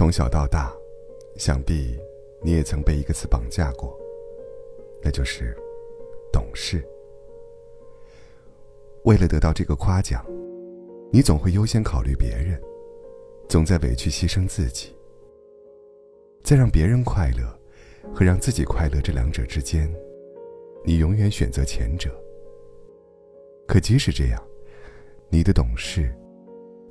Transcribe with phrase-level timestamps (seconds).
[0.00, 0.74] 从小到大，
[1.36, 2.00] 想必
[2.40, 3.94] 你也曾被一个词绑架过，
[5.02, 5.54] 那就是
[6.32, 6.82] 懂事。
[9.04, 10.24] 为了得到这个夸奖，
[11.12, 12.58] 你总会优先考虑别人，
[13.46, 14.96] 总在委屈牺牲自己，
[16.42, 17.44] 在让别人快乐
[18.14, 19.94] 和让自己快乐这两者之间，
[20.82, 22.10] 你永远选择前者。
[23.68, 24.42] 可即使这样，
[25.28, 26.10] 你的懂事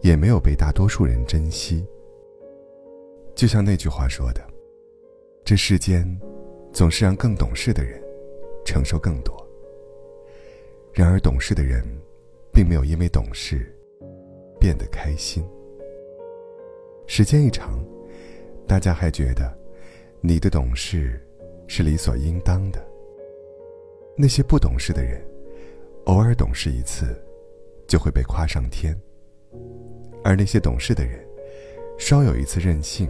[0.00, 1.86] 也没有被大多数人珍惜。
[3.34, 4.40] 就像那句话说的
[5.44, 6.06] ：“这世间，
[6.72, 8.00] 总是让更懂事的人
[8.64, 9.34] 承受更多。”
[10.94, 11.84] 然而，懂事的人，
[12.52, 13.74] 并没有因为懂事
[14.60, 15.44] 变得开心。
[17.06, 17.84] 时间一长，
[18.66, 19.52] 大家还觉得
[20.20, 21.20] 你的懂事
[21.66, 22.80] 是理所应当的。
[24.16, 25.20] 那些不懂事的人，
[26.04, 27.20] 偶尔懂事一次，
[27.88, 28.94] 就会被夸上天；
[30.22, 31.26] 而那些懂事的人，
[31.98, 33.08] 稍有一次任性，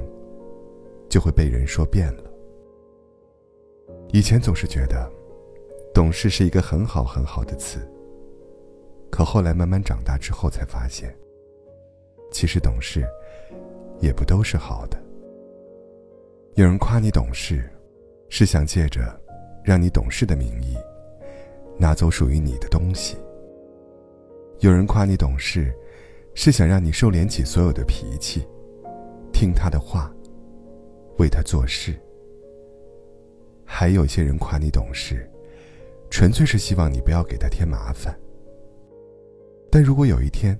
[1.14, 2.24] 就会被人说变了。
[4.08, 5.08] 以前总是觉得，
[5.94, 7.78] 懂事是一个很好很好的词。
[9.12, 11.16] 可后来慢慢长大之后，才发现，
[12.32, 13.06] 其实懂事，
[14.00, 15.00] 也不都是好的。
[16.54, 17.62] 有人夸你懂事，
[18.28, 19.16] 是想借着
[19.62, 20.76] 让你懂事的名义，
[21.78, 23.14] 拿走属于你的东西；
[24.58, 25.72] 有人夸你懂事，
[26.34, 28.44] 是想让你收敛起所有的脾气，
[29.32, 30.12] 听他的话，
[31.18, 31.94] 为他做事。
[33.64, 35.28] 还有些人夸你懂事，
[36.10, 38.18] 纯粹是希望你不要给他添麻烦。
[39.70, 40.58] 但如果有一天，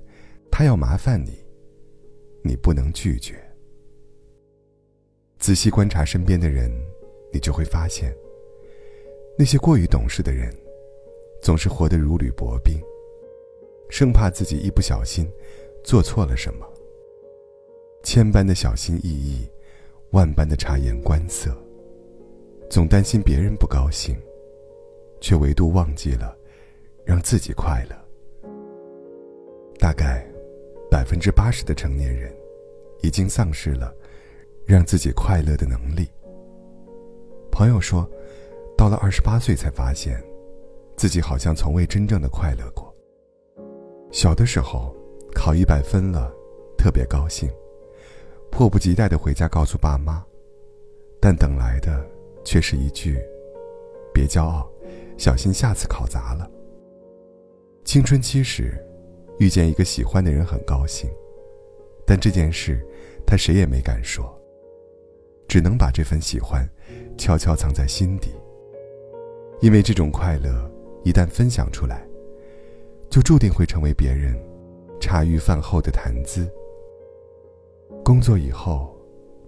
[0.51, 1.45] 他要麻烦你，
[2.43, 3.35] 你不能拒绝。
[5.39, 6.71] 仔细观察身边的人，
[7.33, 8.13] 你就会发现，
[9.39, 10.53] 那些过于懂事的人，
[11.43, 12.81] 总是活得如履薄冰，
[13.91, 15.31] 生怕自己一不小心
[15.85, 16.67] 做错了什么。
[18.03, 19.49] 千般的小心翼翼，
[20.15, 21.51] 万般的察言观色，
[22.71, 24.17] 总担心别人不高兴，
[25.21, 26.37] 却唯独忘记了
[27.05, 27.97] 让自己快乐。
[29.77, 30.25] 大概，
[30.89, 32.33] 百分之八十的成年人，
[33.03, 33.93] 已经丧失了
[34.65, 36.09] 让自己快乐的能力。
[37.51, 38.09] 朋友说，
[38.79, 40.23] 到了二十八岁才发现，
[40.97, 42.95] 自己好像从未真正的快乐过。
[44.13, 44.95] 小的时候，
[45.35, 46.33] 考一百分了，
[46.79, 47.51] 特别高兴，
[48.57, 50.25] 迫不及待的回家告诉爸妈，
[51.21, 52.07] 但等来的
[52.45, 53.19] 却是一句
[54.15, 54.71] ：“别骄傲，
[55.19, 56.49] 小心下次考砸了。”
[57.85, 58.81] 青春期时。
[59.41, 61.11] 遇见一个喜欢的人很高兴，
[62.07, 62.81] 但这件事，
[63.27, 64.33] 他谁也没敢说。
[65.49, 66.65] 只能把这份喜欢，
[67.19, 68.31] 悄悄藏在心底。
[69.61, 70.71] 因为这种快乐
[71.03, 72.07] 一旦分享出来，
[73.11, 74.41] 就注定会成为别人
[75.01, 76.49] 茶余饭后的谈资。
[78.05, 78.95] 工作以后，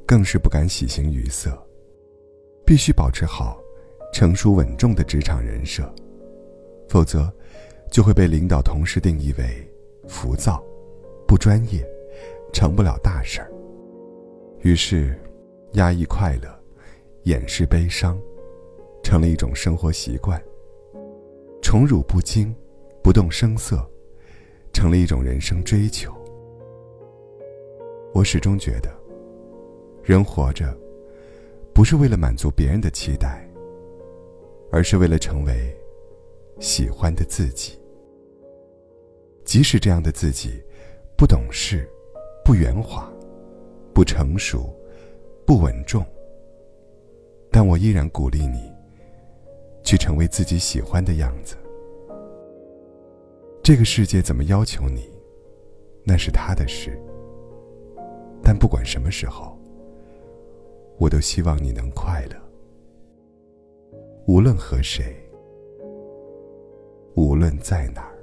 [0.07, 1.57] 更是不敢喜形于色，
[2.65, 3.61] 必须保持好
[4.13, 5.93] 成熟稳重的职场人设，
[6.89, 7.33] 否则，
[7.91, 9.45] 就会被领导同事定义为。
[10.09, 10.63] 浮躁，
[11.27, 11.85] 不专业，
[12.53, 13.51] 成不了大事儿。
[14.61, 15.19] 于是，
[15.73, 16.49] 压抑快乐，
[17.25, 18.17] 掩饰悲伤，
[19.03, 20.41] 成了一种生活习惯。
[21.61, 22.55] 宠辱不惊，
[23.03, 23.85] 不动声色，
[24.73, 26.15] 成了一种人生追求。
[28.17, 28.91] 我始终觉得，
[30.03, 30.75] 人活着，
[31.75, 33.47] 不是为了满足别人的期待，
[34.73, 35.71] 而是为了成为
[36.59, 37.79] 喜欢的自己。
[39.45, 40.65] 即使这样的自己，
[41.15, 41.87] 不懂事，
[42.43, 43.07] 不圆滑，
[43.93, 44.75] 不成熟，
[45.45, 46.03] 不稳重，
[47.51, 48.73] 但我依然鼓励你，
[49.85, 51.55] 去成为自己喜欢的样子。
[53.63, 55.07] 这个世界怎么要求你，
[56.03, 56.99] 那是他的事。
[58.49, 59.59] 但不管什么时候，
[60.99, 62.37] 我都希望你能快乐。
[64.29, 65.17] 无论和谁，
[67.17, 68.16] 无论在哪儿。